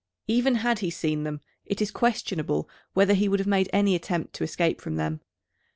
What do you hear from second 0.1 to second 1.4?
Even had he seen